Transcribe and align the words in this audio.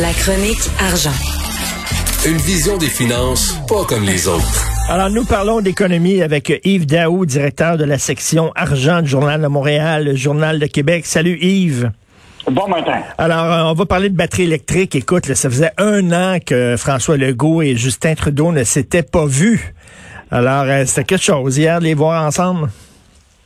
La 0.00 0.12
chronique 0.12 0.60
argent. 0.78 1.10
Une 2.24 2.36
vision 2.36 2.76
des 2.76 2.86
finances 2.86 3.58
pas 3.66 3.84
comme 3.84 4.04
les 4.04 4.28
autres. 4.28 4.68
Alors, 4.88 5.10
nous 5.10 5.24
parlons 5.24 5.60
d'économie 5.60 6.22
avec 6.22 6.52
Yves 6.62 6.86
Daou, 6.86 7.26
directeur 7.26 7.76
de 7.78 7.84
la 7.84 7.98
section 7.98 8.52
argent 8.54 9.02
du 9.02 9.08
Journal 9.08 9.40
de 9.40 9.48
Montréal, 9.48 10.04
le 10.04 10.14
Journal 10.14 10.60
de 10.60 10.66
Québec. 10.66 11.04
Salut 11.04 11.36
Yves. 11.40 11.90
Bon 12.48 12.68
matin. 12.68 13.00
Alors, 13.16 13.44
euh, 13.44 13.70
on 13.70 13.74
va 13.74 13.86
parler 13.86 14.08
de 14.08 14.16
batterie 14.16 14.44
électrique. 14.44 14.94
Écoute, 14.94 15.26
là, 15.26 15.34
ça 15.34 15.50
faisait 15.50 15.72
un 15.78 16.12
an 16.12 16.38
que 16.44 16.76
François 16.76 17.16
Legault 17.16 17.62
et 17.62 17.74
Justin 17.74 18.14
Trudeau 18.14 18.52
ne 18.52 18.62
s'étaient 18.64 19.02
pas 19.02 19.26
vus. 19.26 19.74
Alors, 20.30 20.64
euh, 20.64 20.84
c'était 20.86 21.04
quelque 21.04 21.24
chose 21.24 21.58
hier 21.58 21.80
de 21.80 21.84
les 21.84 21.94
voir 21.94 22.24
ensemble? 22.24 22.68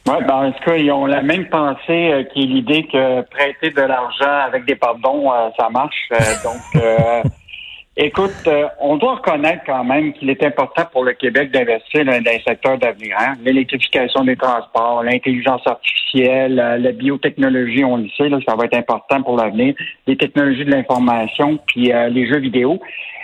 Oui, 0.08 0.16
ben, 0.26 0.34
en 0.34 0.52
tout 0.52 0.64
cas, 0.64 0.76
ils 0.76 0.90
ont 0.90 1.06
la 1.06 1.22
même 1.22 1.48
pensée 1.48 2.12
euh, 2.12 2.24
qui 2.24 2.42
est 2.42 2.46
l'idée 2.46 2.84
que 2.84 3.22
prêter 3.22 3.70
de 3.70 3.82
l'argent 3.82 4.46
avec 4.46 4.64
des 4.64 4.74
pardons, 4.74 5.32
euh, 5.32 5.48
ça 5.56 5.68
marche. 5.70 6.08
Euh, 6.12 6.16
donc, 6.42 6.82
euh, 6.82 7.22
écoute, 7.96 8.32
euh, 8.48 8.66
on 8.80 8.96
doit 8.96 9.14
reconnaître 9.16 9.62
quand 9.64 9.84
même 9.84 10.12
qu'il 10.12 10.28
est 10.28 10.42
important 10.42 10.82
pour 10.90 11.04
le 11.04 11.12
Québec 11.12 11.52
d'investir 11.52 12.04
dans 12.04 12.20
les 12.20 12.42
secteurs 12.44 12.78
d'avenir. 12.78 13.16
Hein? 13.16 13.34
L'électrification 13.44 14.24
des 14.24 14.34
transports, 14.34 15.04
l'intelligence 15.04 15.64
artificielle, 15.66 16.58
euh, 16.58 16.78
la 16.78 16.90
biotechnologie, 16.90 17.84
on 17.84 17.98
le 17.98 18.08
sait, 18.16 18.28
là, 18.28 18.38
ça 18.46 18.56
va 18.56 18.64
être 18.64 18.76
important 18.76 19.22
pour 19.22 19.36
l'avenir. 19.36 19.74
Les 20.08 20.16
technologies 20.16 20.64
de 20.64 20.72
l'information, 20.72 21.60
puis 21.68 21.92
euh, 21.92 22.08
les 22.08 22.26
jeux 22.26 22.40
vidéo. 22.40 22.80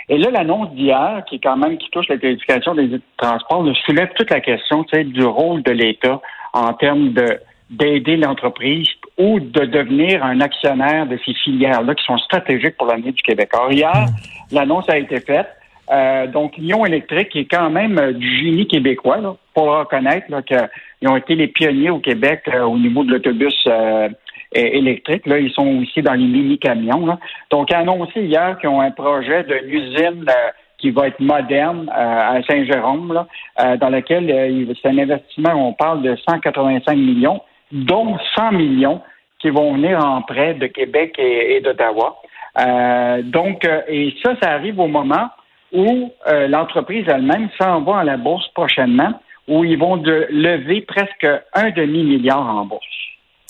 Et 0.07 0.17
là, 0.17 0.31
l'annonce 0.31 0.71
d'hier, 0.71 1.23
qui 1.27 1.35
est 1.35 1.43
quand 1.43 1.57
même 1.57 1.77
qui 1.77 1.89
touche 1.89 2.07
la 2.07 2.17
qualification 2.17 2.73
des 2.73 2.89
transports, 3.17 3.65
soulève 3.85 4.09
toute 4.15 4.31
la 4.31 4.39
question 4.39 4.85
tu 4.85 4.95
sais, 4.95 5.03
du 5.03 5.23
rôle 5.23 5.61
de 5.61 5.71
l'État 5.71 6.21
en 6.53 6.73
termes 6.73 7.13
de 7.13 7.39
d'aider 7.69 8.17
l'entreprise 8.17 8.87
ou 9.17 9.39
de 9.39 9.65
devenir 9.65 10.23
un 10.23 10.41
actionnaire 10.41 11.05
de 11.05 11.19
ces 11.23 11.33
filières-là 11.35 11.93
qui 11.93 12.03
sont 12.03 12.17
stratégiques 12.17 12.77
pour 12.77 12.87
l'avenir 12.87 13.13
du 13.13 13.21
Québec. 13.21 13.51
Or, 13.53 13.71
hier, 13.71 14.07
l'annonce 14.51 14.89
a 14.89 14.97
été 14.97 15.19
faite. 15.19 15.49
Euh, 15.91 16.27
donc, 16.27 16.55
Lyon 16.57 16.85
Électrique 16.85 17.35
est 17.35 17.45
quand 17.45 17.69
même 17.69 17.97
euh, 17.97 18.13
du 18.13 18.39
génie 18.39 18.67
québécois, 18.67 19.17
là, 19.17 19.35
pour 19.53 19.65
le 19.65 19.79
reconnaître, 19.79 20.27
là, 20.29 20.41
qu'ils 20.41 21.07
ont 21.07 21.15
été 21.15 21.35
les 21.35 21.47
pionniers 21.47 21.89
au 21.89 21.99
Québec 21.99 22.43
euh, 22.47 22.63
au 22.63 22.77
niveau 22.77 23.03
de 23.03 23.11
l'autobus 23.11 23.55
euh, 23.67 24.09
électrique. 24.51 25.25
Là, 25.25 25.39
ils 25.39 25.51
sont 25.51 25.67
aussi 25.81 26.01
dans 26.01 26.13
les 26.13 26.25
mini-camions. 26.25 27.05
là. 27.05 27.19
Donc, 27.49 27.71
annoncé 27.71 28.21
hier 28.21 28.57
qu'ils 28.59 28.69
ont 28.69 28.81
un 28.81 28.91
projet 28.91 29.43
d'une 29.43 29.69
usine 29.69 30.25
euh, 30.27 30.51
qui 30.79 30.91
va 30.91 31.07
être 31.07 31.19
moderne 31.19 31.89
euh, 31.89 32.37
à 32.37 32.41
Saint-Jérôme, 32.49 33.25
euh, 33.59 33.77
dans 33.77 33.89
lequel 33.89 34.29
euh, 34.31 34.73
c'est 34.81 34.89
un 34.89 34.97
investissement, 34.97 35.53
on 35.53 35.73
parle 35.73 36.01
de 36.01 36.15
185 36.15 36.95
millions, 36.95 37.41
dont 37.71 38.17
100 38.35 38.53
millions 38.53 39.01
qui 39.39 39.49
vont 39.49 39.73
venir 39.73 40.03
en 40.03 40.21
prêt 40.21 40.53
de 40.53 40.67
Québec 40.67 41.15
et, 41.17 41.55
et 41.55 41.61
d'Ottawa. 41.61 42.17
Euh, 42.57 43.21
donc, 43.23 43.65
euh, 43.65 43.81
et 43.87 44.13
ça, 44.23 44.33
ça 44.41 44.51
arrive 44.51 44.79
au 44.79 44.87
moment 44.87 45.29
où 45.71 46.11
euh, 46.27 46.47
l'entreprise 46.47 47.05
elle-même 47.07 47.49
s'en 47.59 47.81
va 47.81 47.99
à 47.99 48.03
la 48.03 48.17
bourse 48.17 48.47
prochainement, 48.53 49.21
où 49.47 49.63
ils 49.63 49.77
vont 49.77 49.97
de 49.97 50.27
lever 50.29 50.81
presque 50.81 51.27
un 51.53 51.69
demi-milliard 51.71 52.39
en 52.39 52.65
bourse. 52.65 52.85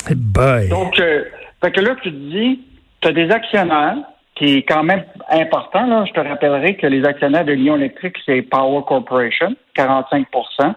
Eh 0.10 0.16
boy. 0.16 0.70
Donc, 0.70 1.00
euh, 1.00 1.24
fait 1.62 1.72
que 1.72 1.82
là, 1.82 1.96
tu 2.02 2.12
te 2.12 2.16
dis, 2.16 2.62
tu 3.02 3.08
as 3.08 3.12
des 3.12 3.30
actionnaires, 3.32 3.98
qui 4.40 4.56
est 4.56 4.62
quand 4.64 4.84
même 4.84 5.04
important. 5.30 5.86
Là. 5.86 6.06
Je 6.08 6.14
te 6.14 6.20
rappellerai 6.26 6.78
que 6.78 6.88
les 6.88 7.04
actionnaires 7.06 7.44
de 7.44 7.52
Lyon 7.52 7.76
Électrique, 7.76 8.16
c'est 8.26 8.42
Power 8.42 8.84
Corporation, 8.88 9.54
45% 9.76 10.74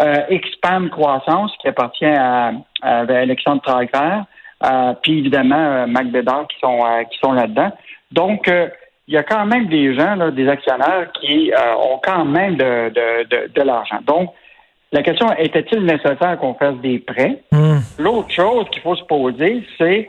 euh, 0.00 0.16
Expand 0.28 0.90
Croissance, 0.90 1.52
qui 1.60 1.68
appartient 1.68 2.04
à, 2.04 2.50
à 2.82 2.98
Alexandre 3.02 3.62
Trager, 3.62 4.22
euh, 4.64 4.94
puis 5.00 5.20
évidemment 5.20 5.54
euh, 5.54 5.86
Mac 5.86 6.08
Bédard 6.08 6.48
qui 6.48 6.58
sont, 6.58 6.84
euh, 6.84 7.04
qui 7.04 7.16
sont 7.22 7.32
là-dedans. 7.32 7.70
Donc, 8.10 8.48
euh, 8.48 8.68
il 9.06 9.14
y 9.14 9.16
a 9.16 9.22
quand 9.22 9.46
même 9.46 9.68
des 9.68 9.94
gens, 9.94 10.16
là, 10.16 10.32
des 10.32 10.48
actionnaires 10.48 11.12
qui 11.20 11.52
ont 11.78 12.00
quand 12.02 12.24
même 12.24 12.56
de, 12.56 12.88
de, 12.88 13.28
de, 13.28 13.52
de 13.54 13.62
l'argent. 13.62 13.98
Donc, 14.06 14.30
la 14.92 15.02
question, 15.02 15.26
était-il 15.36 15.84
nécessaire 15.84 16.38
qu'on 16.40 16.54
fasse 16.54 16.76
des 16.76 17.00
prêts? 17.00 17.42
Hmm. 17.52 17.80
L'autre 17.98 18.30
chose 18.30 18.64
qu'il 18.70 18.80
faut 18.80 18.96
se 18.96 19.04
poser, 19.04 19.62
c'est 19.76 20.08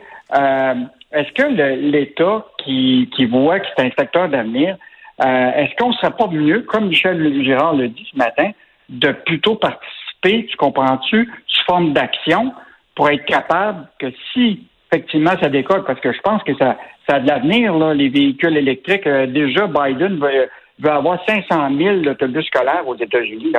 est-ce 1.16 1.32
que 1.32 1.46
l'État 1.90 2.46
qui, 2.58 3.10
qui 3.14 3.24
voit 3.24 3.60
que 3.60 3.66
c'est 3.76 3.84
un 3.84 3.90
secteur 3.98 4.28
d'avenir, 4.28 4.76
euh, 5.24 5.50
est-ce 5.56 5.74
qu'on 5.76 5.90
ne 5.90 5.94
serait 5.94 6.16
pas 6.16 6.26
mieux, 6.26 6.60
comme 6.60 6.88
Michel 6.88 7.42
Girard 7.42 7.74
le 7.74 7.88
dit 7.88 8.06
ce 8.12 8.18
matin, 8.18 8.50
de 8.88 9.12
plutôt 9.12 9.56
participer, 9.56 10.46
tu 10.46 10.56
comprends-tu, 10.56 11.30
sous 11.46 11.64
forme 11.64 11.92
d'action 11.92 12.52
pour 12.94 13.08
être 13.10 13.24
capable 13.24 13.88
que 13.98 14.06
si 14.32 14.66
effectivement 14.92 15.32
ça 15.40 15.48
décolle, 15.48 15.84
parce 15.84 16.00
que 16.00 16.12
je 16.12 16.20
pense 16.20 16.42
que 16.42 16.54
ça, 16.56 16.76
ça 17.08 17.16
a 17.16 17.20
de 17.20 17.28
l'avenir, 17.28 17.74
les 17.94 18.08
véhicules 18.08 18.56
électriques. 18.56 19.06
Euh, 19.06 19.26
déjà, 19.26 19.66
Biden 19.66 20.18
veut, 20.18 20.48
veut 20.78 20.90
avoir 20.90 21.18
500 21.26 21.76
000 21.76 21.96
autobus 22.06 22.46
scolaires 22.46 22.86
aux 22.86 22.96
États-Unis. 22.96 23.52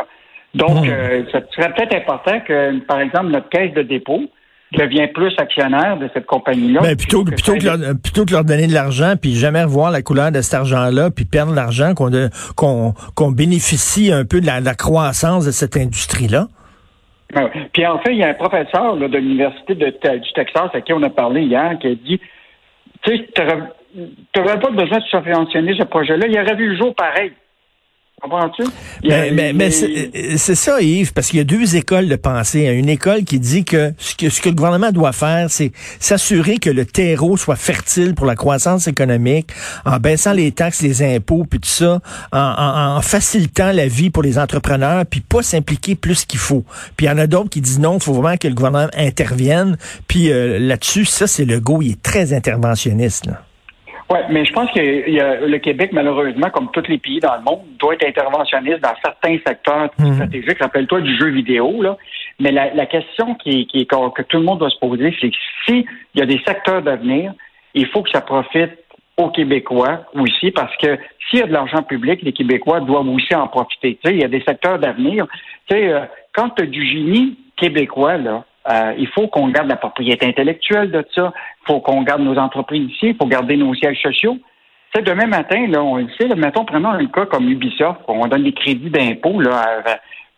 Donc, 0.53 0.87
euh, 0.87 1.23
ça 1.31 1.41
serait 1.51 1.73
peut-être 1.73 1.95
important 1.95 2.39
que, 2.41 2.79
par 2.79 3.01
exemple, 3.01 3.27
notre 3.27 3.49
caisse 3.49 3.73
de 3.73 3.81
dépôt 3.81 4.23
devient 4.73 5.07
plus 5.13 5.33
actionnaire 5.37 5.97
de 5.97 6.09
cette 6.13 6.25
compagnie-là. 6.25 6.81
Ben, 6.81 6.95
plutôt, 6.97 7.23
que- 7.23 7.31
plutôt, 7.31 7.55
que 7.55 7.63
leur, 7.65 7.77
plutôt 8.03 8.25
que 8.25 8.33
leur 8.33 8.43
donner 8.43 8.67
de 8.67 8.73
l'argent, 8.73 9.13
puis 9.21 9.33
jamais 9.35 9.63
revoir 9.63 9.91
la 9.91 10.01
couleur 10.01 10.31
de 10.31 10.41
cet 10.41 10.53
argent-là, 10.55 11.09
puis 11.09 11.23
perdre 11.25 11.53
l'argent, 11.53 11.93
qu'on 11.93 12.09
de- 12.09 12.29
qu'on 12.55 12.93
qu'on 13.15 13.31
bénéficie 13.31 14.11
un 14.11 14.25
peu 14.25 14.41
de 14.41 14.45
la, 14.45 14.59
de 14.59 14.65
la 14.65 14.75
croissance 14.75 15.45
de 15.45 15.51
cette 15.51 15.77
industrie-là. 15.77 16.47
Ouais. 17.35 17.49
Puis 17.73 17.85
en 17.85 17.99
fait, 17.99 18.11
il 18.13 18.17
y 18.19 18.23
a 18.23 18.29
un 18.29 18.33
professeur 18.33 18.95
là, 18.95 19.07
de 19.07 19.17
l'Université 19.17 19.75
du 19.75 19.91
Texas 20.33 20.69
à 20.73 20.81
qui 20.81 20.93
on 20.93 21.03
a 21.03 21.09
parlé 21.09 21.41
hier 21.43 21.77
qui 21.79 21.87
a 21.87 21.95
dit 21.95 22.19
Tu 23.03 23.17
sais, 23.17 23.27
tu 23.35 23.41
n'aurais 24.39 24.59
pas 24.59 24.69
besoin 24.71 24.97
de 24.99 25.03
subventionner 25.03 25.75
ce 25.77 25.83
projet-là. 25.83 26.27
Il 26.27 26.37
aurait 26.39 26.55
vu 26.55 26.69
le 26.69 26.77
jour 26.77 26.93
pareil. 26.95 27.31
Comprends-tu? 28.19 28.63
Mais, 29.03 29.29
mais, 29.31 29.53
mais 29.53 29.69
il- 29.69 30.39
c'est 30.39 30.55
ça, 30.55 30.81
Yves, 30.81 31.13
parce 31.13 31.27
qu'il 31.27 31.37
y 31.37 31.41
a 31.41 31.45
deux 31.45 31.75
écoles 31.75 32.07
de 32.09 32.15
pensée. 32.15 32.61
Il 32.61 32.65
y 32.65 32.67
a 32.67 32.71
Une 32.73 32.89
école 32.89 33.23
qui 33.25 33.39
dit 33.39 33.63
que 33.63 33.93
ce, 33.99 34.15
que 34.15 34.29
ce 34.29 34.41
que 34.41 34.49
le 34.49 34.55
gouvernement 34.55 34.91
doit 34.91 35.11
faire, 35.11 35.51
c'est 35.51 35.71
s'assurer 35.99 36.57
que 36.57 36.71
le 36.71 36.83
terreau 36.85 37.37
soit 37.37 37.55
fertile 37.55 38.15
pour 38.15 38.25
la 38.25 38.35
croissance 38.35 38.87
économique, 38.87 39.51
en 39.85 39.97
baissant 39.97 40.33
les 40.33 40.51
taxes, 40.51 40.81
les 40.81 41.03
impôts, 41.03 41.45
puis 41.47 41.59
tout 41.59 41.69
ça, 41.69 41.99
en, 42.31 42.39
en- 42.39 42.97
en 42.97 43.01
facilitant 43.01 43.71
la 43.71 43.87
vie 43.87 44.09
pour 44.09 44.23
les 44.23 44.39
entrepreneurs, 44.39 45.05
puis 45.05 45.21
pas 45.21 45.43
s'impliquer 45.43 45.93
plus 45.93 46.25
qu'il 46.25 46.39
faut. 46.39 46.65
Puis 46.97 47.05
il 47.05 47.09
y 47.09 47.11
en 47.11 47.19
a 47.19 47.27
d'autres 47.27 47.49
qui 47.51 47.61
disent 47.61 47.79
non, 47.79 47.97
il 47.99 48.03
faut 48.03 48.13
vraiment 48.13 48.35
que 48.37 48.47
le 48.47 48.55
gouvernement 48.55 48.89
intervienne. 48.97 49.77
Puis 50.07 50.31
euh, 50.31 50.57
là-dessus, 50.57 51.05
ça, 51.05 51.27
c'est 51.27 51.45
le 51.45 51.59
go, 51.59 51.83
il 51.83 51.91
est 51.91 52.01
très 52.01 52.33
interventionniste. 52.33 53.27
Là. 53.27 53.43
Oui, 54.09 54.19
mais 54.29 54.45
je 54.45 54.53
pense 54.53 54.71
que 54.71 54.79
il 55.07 55.13
y 55.13 55.19
a- 55.19 55.41
le 55.41 55.57
Québec, 55.57 55.89
malheureusement, 55.91 56.49
comme 56.49 56.71
tous 56.71 56.87
les 56.87 56.97
pays 56.97 57.19
dans 57.19 57.35
le 57.35 57.41
monde, 57.41 57.61
doit 57.77 57.93
être 57.95 58.07
interventionniste 58.07 58.79
dans 58.79 58.95
certains 59.03 59.37
secteurs 59.45 59.89
Mhm. 59.99 60.13
stratégiques. 60.13 60.59
Rappelle-toi 60.59 61.01
du 61.01 61.17
jeu 61.17 61.27
vidéo, 61.29 61.81
là. 61.81 61.97
Mais 62.39 62.51
la, 62.51 62.73
la 62.73 62.85
question 62.85 63.35
qui, 63.35 63.67
qui, 63.67 63.85
que, 63.85 64.09
que 64.11 64.21
tout 64.21 64.37
le 64.37 64.43
monde 64.43 64.59
doit 64.59 64.69
se 64.69 64.79
poser, 64.79 65.13
c'est 65.19 65.29
que 65.29 65.35
s'il 65.65 65.85
y 66.15 66.21
a 66.21 66.25
des 66.25 66.41
secteurs 66.47 66.81
d'avenir, 66.81 67.33
il 67.73 67.85
faut 67.87 68.01
que 68.01 68.09
ça 68.11 68.21
profite 68.21 68.71
aux 69.17 69.29
Québécois 69.29 70.05
aussi, 70.13 70.51
parce 70.51 70.75
que 70.77 70.97
s'il 71.29 71.39
y 71.39 71.41
a 71.41 71.47
de 71.47 71.51
l'argent 71.51 71.83
public, 71.83 72.21
les 72.21 72.31
Québécois 72.31 72.79
doivent 72.79 73.09
aussi 73.09 73.35
en 73.35 73.47
profiter. 73.47 73.97
Tu 74.01 74.09
sais, 74.09 74.15
il 74.15 74.21
y 74.21 74.23
a 74.23 74.27
des 74.29 74.41
secteurs 74.47 74.79
d'avenir. 74.79 75.25
Tu 75.69 75.75
sais, 75.75 75.91
euh, 75.91 76.01
quand 76.33 76.51
tu 76.51 76.63
as 76.63 76.65
du 76.67 76.85
génie 76.85 77.37
québécois, 77.57 78.17
là, 78.17 78.45
euh, 78.69 78.93
il 78.97 79.07
faut 79.07 79.27
qu'on 79.27 79.47
garde 79.49 79.67
la 79.69 79.75
propriété 79.77 80.25
intellectuelle 80.25 80.91
de 80.91 81.05
ça. 81.15 81.31
Il 81.63 81.67
faut 81.67 81.79
qu'on 81.79 82.01
garde 82.03 82.21
nos 82.21 82.37
entreprises 82.37 82.89
ici. 82.91 83.07
Il 83.09 83.15
faut 83.15 83.25
garder 83.27 83.55
nos 83.57 83.73
sièges 83.75 84.01
sociaux. 84.01 84.37
Tu 84.93 84.99
sais, 84.99 85.01
demain 85.03 85.27
matin, 85.27 85.67
là, 85.67 85.83
on 85.83 85.97
le 85.97 86.07
sait, 86.17 86.27
là, 86.27 86.35
mettons, 86.35 86.63
prenons 86.65 86.89
un 86.89 87.05
cas 87.07 87.25
comme 87.25 87.49
Ubisoft, 87.49 87.99
on 88.07 88.25
donne 88.27 88.43
des 88.43 88.53
crédits 88.53 88.89
d'impôt, 88.89 89.41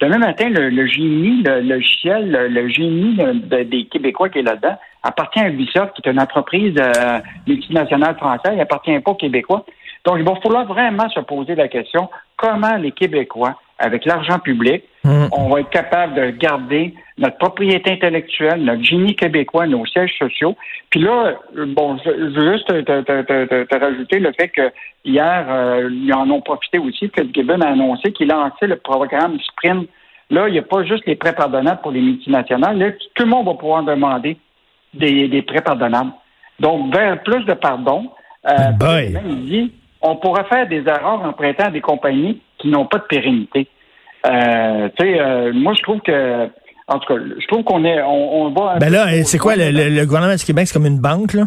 demain 0.01 0.17
matin, 0.17 0.49
le, 0.49 0.69
le 0.69 0.85
génie, 0.87 1.43
le 1.43 1.61
logiciel, 1.61 2.31
le, 2.31 2.47
le 2.47 2.67
génie 2.69 3.15
de- 3.15 3.33
de- 3.33 3.63
des 3.63 3.85
Québécois 3.85 4.29
qui 4.29 4.39
est 4.39 4.43
là-dedans 4.43 4.75
appartient 5.03 5.39
à 5.39 5.49
Ubisoft, 5.49 5.93
qui 5.93 6.01
est 6.07 6.11
une 6.11 6.19
entreprise 6.19 6.73
euh, 6.79 7.19
multinationale 7.47 8.15
française, 8.15 8.53
il 8.55 8.61
appartient 8.61 8.97
pas 8.99 9.11
aux 9.11 9.15
Québécois. 9.15 9.65
Donc, 10.05 10.15
il 10.17 10.23
va 10.25 10.35
falloir 10.41 10.65
vraiment 10.65 11.09
se 11.09 11.19
poser 11.19 11.55
la 11.55 11.67
question, 11.67 12.09
comment 12.37 12.75
les 12.77 12.91
Québécois, 12.91 13.55
avec 13.77 14.05
l'argent 14.05 14.39
public, 14.39 14.83
Mm. 15.05 15.27
on 15.31 15.47
va 15.47 15.61
être 15.61 15.69
capable 15.69 16.13
de 16.15 16.29
garder 16.31 16.93
notre 17.19 17.37
propriété 17.37 17.91
intellectuelle, 17.91 18.63
notre 18.63 18.83
génie 18.83 19.15
québécois, 19.15 19.67
nos 19.67 19.85
sièges 19.85 20.17
sociaux. 20.17 20.55
Puis 20.89 21.01
là, 21.01 21.35
bon, 21.53 21.97
je, 22.03 22.09
veux 22.09 22.53
juste 22.53 22.67
te, 22.67 23.77
rajouter 23.77 24.19
le 24.19 24.31
fait 24.31 24.47
que 24.47 24.71
hier, 25.03 25.45
euh, 25.49 25.89
ils 25.91 26.13
en 26.13 26.29
ont 26.31 26.41
profité 26.41 26.79
aussi. 26.79 27.11
Fitzgibbon 27.13 27.61
a 27.61 27.67
annoncé 27.67 28.13
qu'il 28.13 28.29
lançait 28.29 28.67
le 28.67 28.77
programme 28.77 29.37
Sprint. 29.41 29.87
Là, 30.29 30.47
il 30.47 30.53
n'y 30.53 30.59
a 30.59 30.63
pas 30.63 30.83
juste 30.83 31.05
les 31.05 31.15
prêts 31.15 31.33
pardonnables 31.33 31.81
pour 31.81 31.91
les 31.91 32.01
multinationales. 32.01 32.77
Là, 32.77 32.91
tout 33.13 33.23
le 33.23 33.29
monde 33.29 33.45
va 33.45 33.53
pouvoir 33.55 33.83
demander 33.83 34.37
des, 34.93 35.41
prêts 35.41 35.61
pardonnables. 35.61 36.11
Donc, 36.59 36.93
vers 36.95 37.21
plus 37.23 37.43
de 37.45 37.53
pardon, 37.53 38.09
euh, 38.47 39.11
il 39.25 39.45
dit, 39.45 39.73
on 40.01 40.15
pourrait 40.15 40.45
faire 40.45 40.67
des 40.67 40.87
erreurs 40.87 41.21
en 41.23 41.33
prêtant 41.33 41.65
à 41.65 41.71
des 41.71 41.81
compagnies 41.81 42.41
qui 42.57 42.69
n'ont 42.69 42.85
pas 42.85 42.99
de 42.99 43.03
pérennité. 43.03 43.67
Euh, 44.25 44.89
tu 44.97 45.05
sais, 45.05 45.19
euh, 45.19 45.51
moi, 45.53 45.73
je 45.73 45.81
trouve 45.81 46.01
que 46.01 46.49
en 46.89 46.99
tout 46.99 47.13
cas, 47.13 47.21
je 47.39 47.47
trouve 47.47 47.63
qu'on 47.63 47.85
est, 47.85 48.01
on, 48.01 48.41
on 48.41 48.49
va. 48.49 48.77
Ben 48.79 48.91
là, 48.91 49.23
c'est 49.23 49.37
quoi 49.37 49.55
le, 49.55 50.05
gouvernement 50.05 50.35
du 50.35 50.43
Québec, 50.43 50.67
c'est 50.67 50.73
comme 50.73 50.87
une 50.87 50.99
banque 50.99 51.33
là? 51.33 51.43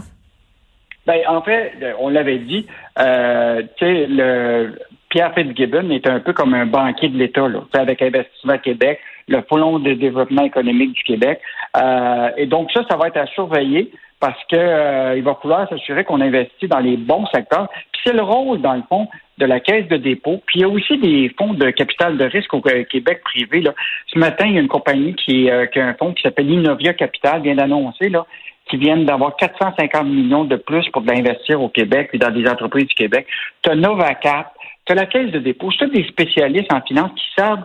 Ben 1.06 1.18
en 1.28 1.42
fait, 1.42 1.72
on 1.98 2.08
l'avait 2.08 2.38
dit, 2.38 2.66
euh, 2.98 3.62
tu 3.76 3.84
sais, 3.84 4.06
le 4.08 4.78
Pierre 5.08 5.34
Fitzgibbon 5.34 5.90
est 5.90 6.06
un 6.06 6.20
peu 6.20 6.32
comme 6.32 6.54
un 6.54 6.64
banquier 6.64 7.08
de 7.08 7.18
l'État 7.18 7.48
là, 7.48 7.64
avec 7.74 8.00
Investissement 8.00 8.58
Québec, 8.58 9.00
le 9.26 9.42
Fonds 9.48 9.80
de 9.80 9.94
développement 9.94 10.44
économique 10.44 10.92
du 10.92 11.02
Québec, 11.02 11.40
euh, 11.76 12.30
et 12.36 12.46
donc 12.46 12.70
ça, 12.70 12.82
ça 12.88 12.96
va 12.96 13.08
être 13.08 13.16
à 13.16 13.26
surveiller 13.26 13.90
parce 14.22 14.38
que 14.44 14.56
euh, 14.56 15.20
va 15.20 15.36
falloir 15.42 15.68
s'assurer 15.68 16.04
qu'on 16.04 16.20
investit 16.20 16.68
dans 16.68 16.78
les 16.78 16.96
bons 16.96 17.26
secteurs. 17.34 17.68
Puis 17.92 18.02
c'est 18.06 18.12
le 18.12 18.22
rôle, 18.22 18.60
dans 18.60 18.74
le 18.74 18.82
fond, 18.88 19.08
de 19.38 19.46
la 19.46 19.58
caisse 19.58 19.88
de 19.88 19.96
dépôt. 19.96 20.40
Puis 20.46 20.60
il 20.60 20.62
y 20.62 20.64
a 20.64 20.68
aussi 20.68 20.96
des 20.98 21.28
fonds 21.36 21.54
de 21.54 21.70
capital 21.70 22.16
de 22.16 22.24
risque 22.24 22.54
au 22.54 22.60
Québec 22.60 23.20
privé. 23.24 23.62
Là. 23.62 23.74
Ce 24.06 24.16
matin, 24.20 24.46
il 24.46 24.54
y 24.54 24.58
a 24.58 24.60
une 24.60 24.68
compagnie 24.68 25.16
qui, 25.16 25.50
euh, 25.50 25.66
qui 25.66 25.80
a 25.80 25.88
un 25.88 25.94
fonds 25.94 26.12
qui 26.12 26.22
s'appelle 26.22 26.48
Innovia 26.48 26.94
Capital, 26.94 27.42
vient 27.42 27.56
d'annoncer 27.56 28.10
là, 28.10 28.24
qui 28.70 28.76
viennent 28.76 29.04
d'avoir 29.06 29.34
450 29.34 30.06
millions 30.06 30.44
de 30.44 30.54
plus 30.54 30.88
pour 30.90 31.02
l'investir 31.02 31.60
au 31.60 31.68
Québec 31.68 32.10
et 32.12 32.18
dans 32.18 32.30
des 32.30 32.48
entreprises 32.48 32.86
du 32.86 32.94
Québec. 32.94 33.26
Tu 33.62 33.70
as 33.70 33.74
Novacap, 33.74 34.52
tu 34.86 34.92
as 34.92 34.94
la 34.94 35.06
caisse 35.06 35.32
de 35.32 35.40
dépôt. 35.40 35.70
C'est 35.76 35.90
des 35.90 36.04
spécialistes 36.04 36.72
en 36.72 36.80
finance 36.80 37.10
qui 37.16 37.26
savent 37.36 37.64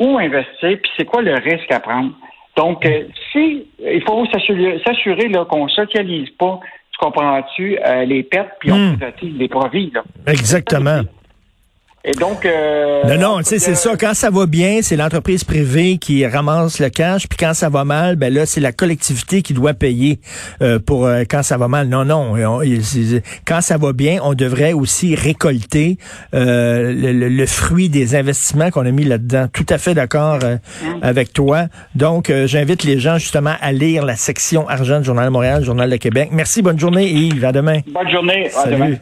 où 0.00 0.18
investir, 0.18 0.76
puis 0.82 0.90
c'est 0.96 1.04
quoi 1.04 1.22
le 1.22 1.34
risque 1.34 1.70
à 1.70 1.78
prendre. 1.78 2.10
Donc, 2.56 2.86
euh, 2.86 3.04
si 3.32 3.66
il 3.80 4.02
faut 4.06 4.24
s'assurer 4.26 5.30
qu'on 5.48 5.64
ne 5.64 5.70
socialise 5.70 6.30
pas, 6.38 6.60
tu 6.92 6.98
comprends-tu, 7.04 7.78
euh, 7.84 8.04
les 8.04 8.22
pertes, 8.22 8.50
puis 8.60 8.70
on 8.70 8.76
hmm. 8.76 8.96
privatise 8.96 9.34
les 9.36 9.48
profits. 9.48 9.90
Là. 9.92 10.04
Exactement. 10.26 11.02
Et 12.06 12.12
donc... 12.12 12.44
Euh, 12.44 13.02
non, 13.04 13.18
non, 13.18 13.38
tu 13.38 13.44
sais, 13.44 13.58
c'est 13.58 13.74
ça. 13.74 13.96
Quand 13.98 14.12
ça 14.12 14.28
va 14.28 14.44
bien, 14.44 14.80
c'est 14.82 14.96
l'entreprise 14.96 15.42
privée 15.42 15.96
qui 15.96 16.26
ramasse 16.26 16.78
le 16.78 16.90
cash. 16.90 17.26
Puis 17.28 17.38
quand 17.38 17.54
ça 17.54 17.70
va 17.70 17.84
mal, 17.84 18.16
ben 18.16 18.32
là, 18.32 18.44
c'est 18.44 18.60
la 18.60 18.72
collectivité 18.72 19.40
qui 19.40 19.54
doit 19.54 19.72
payer 19.72 20.20
euh, 20.60 20.78
pour 20.78 21.06
euh, 21.06 21.22
quand 21.28 21.42
ça 21.42 21.56
va 21.56 21.66
mal. 21.66 21.88
Non, 21.88 22.04
non. 22.04 22.34
quand 23.46 23.60
ça 23.62 23.78
va 23.78 23.92
bien, 23.94 24.18
on 24.22 24.34
devrait 24.34 24.74
aussi 24.74 25.14
récolter 25.14 25.96
euh, 26.34 26.92
le, 26.94 27.46
fruit 27.46 27.88
des 27.88 28.14
investissements 28.14 28.70
qu'on 28.70 28.84
a 28.84 28.90
mis 28.90 29.04
là-dedans. 29.04 29.46
Tout 29.50 29.66
à 29.70 29.78
fait 29.78 29.94
d'accord 29.94 30.40
mm. 30.40 30.98
avec 31.00 31.32
toi. 31.32 31.68
Donc, 31.94 32.30
j'invite 32.44 32.84
les 32.84 32.98
gens 32.98 33.16
justement 33.16 33.54
à 33.62 33.72
lire 33.72 34.04
la 34.04 34.16
section 34.16 34.68
argent 34.68 34.98
du 34.98 35.04
Journal 35.04 35.26
de 35.26 35.30
Montréal, 35.30 35.64
Journal 35.64 35.88
de 35.88 35.96
Québec. 35.96 36.28
Merci, 36.32 36.60
bonne 36.60 36.78
journée 36.78 37.08
Yves. 37.08 37.44
À 37.44 37.52
demain. 37.52 37.80
Bonne 37.86 38.10
journée. 38.10 38.50
À 38.62 38.68
demain. 38.68 38.96